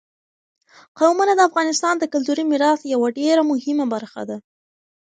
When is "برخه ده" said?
3.93-4.37